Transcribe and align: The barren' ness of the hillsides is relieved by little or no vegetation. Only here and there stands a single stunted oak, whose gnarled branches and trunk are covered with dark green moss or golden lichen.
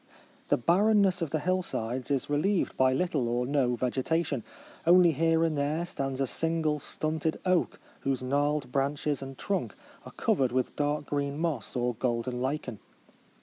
The 0.47 0.57
barren' 0.57 1.01
ness 1.03 1.21
of 1.21 1.29
the 1.29 1.37
hillsides 1.37 2.09
is 2.09 2.27
relieved 2.27 2.75
by 2.75 2.91
little 2.91 3.27
or 3.29 3.45
no 3.45 3.75
vegetation. 3.75 4.43
Only 4.87 5.11
here 5.11 5.43
and 5.43 5.55
there 5.55 5.85
stands 5.85 6.19
a 6.19 6.25
single 6.25 6.79
stunted 6.79 7.39
oak, 7.45 7.79
whose 7.99 8.23
gnarled 8.23 8.71
branches 8.71 9.21
and 9.21 9.37
trunk 9.37 9.75
are 10.03 10.11
covered 10.13 10.51
with 10.51 10.75
dark 10.75 11.05
green 11.05 11.37
moss 11.37 11.75
or 11.75 11.93
golden 11.93 12.41
lichen. 12.41 12.79